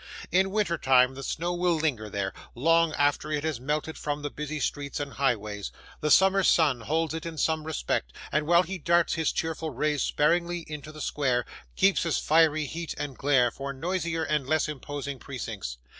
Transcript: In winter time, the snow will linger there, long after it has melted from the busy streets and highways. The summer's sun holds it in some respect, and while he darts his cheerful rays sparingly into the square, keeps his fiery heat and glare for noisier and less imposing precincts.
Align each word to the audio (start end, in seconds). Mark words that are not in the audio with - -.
In 0.31 0.49
winter 0.49 0.79
time, 0.79 1.13
the 1.13 1.21
snow 1.21 1.53
will 1.53 1.75
linger 1.75 2.09
there, 2.09 2.33
long 2.55 2.91
after 2.95 3.31
it 3.31 3.43
has 3.43 3.59
melted 3.59 3.99
from 3.99 4.23
the 4.23 4.31
busy 4.31 4.59
streets 4.59 4.99
and 4.99 5.13
highways. 5.13 5.71
The 5.99 6.09
summer's 6.09 6.47
sun 6.47 6.81
holds 6.81 7.13
it 7.13 7.23
in 7.23 7.37
some 7.37 7.65
respect, 7.65 8.11
and 8.31 8.47
while 8.47 8.63
he 8.63 8.79
darts 8.79 9.13
his 9.13 9.31
cheerful 9.31 9.69
rays 9.69 10.01
sparingly 10.01 10.65
into 10.67 10.91
the 10.91 11.01
square, 11.01 11.45
keeps 11.75 12.01
his 12.01 12.17
fiery 12.17 12.65
heat 12.65 12.95
and 12.97 13.15
glare 13.15 13.51
for 13.51 13.73
noisier 13.73 14.23
and 14.23 14.47
less 14.47 14.67
imposing 14.67 15.19
precincts. 15.19 15.77